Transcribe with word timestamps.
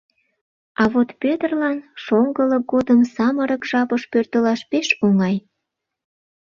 А 0.81 0.83
вот 0.93 1.09
Пӧтырлан 1.21 1.77
шоҥгылык 2.03 2.63
годым 2.73 2.99
самырык 3.13 3.61
жапыш 3.69 4.03
пӧртылаш 4.11 4.61
пеш 4.71 4.87
оҥай. 5.05 5.35